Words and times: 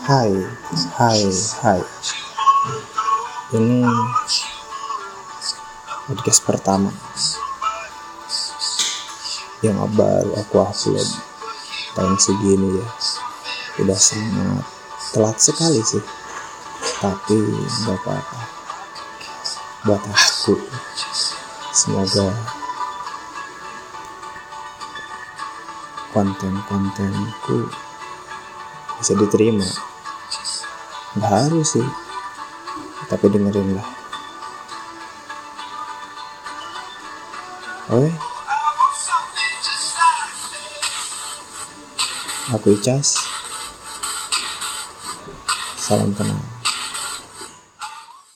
Hai, 0.00 0.32
hai, 0.96 1.20
hai. 1.60 1.80
Ini 3.52 3.84
podcast 6.08 6.40
pertama 6.40 6.88
yang 9.60 9.76
baru 9.92 10.40
aku 10.40 10.56
upload 10.56 11.08
tahun 11.92 12.16
segini 12.16 12.80
ya. 12.80 12.86
Udah 13.84 14.00
sangat 14.00 14.64
telat 15.12 15.36
sekali 15.36 15.84
sih, 15.84 16.00
tapi 17.04 17.36
nggak 17.84 18.00
apa-apa. 18.00 18.40
Buat 19.84 20.00
aku, 20.00 20.56
semoga 21.76 22.32
konten-kontenku 26.16 27.89
bisa 29.00 29.16
diterima. 29.16 29.66
Nggak 31.16 31.32
harus 31.48 31.74
sih 31.74 31.88
tapi 33.10 33.26
dengerin 33.26 33.74
lah 33.74 33.88
oke. 37.90 38.10
Aku 42.50 42.74
Icas. 42.74 43.14
Salam 45.78 46.14
kenal 46.14 46.59